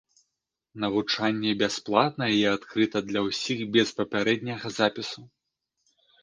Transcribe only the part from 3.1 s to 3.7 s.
для ўсіх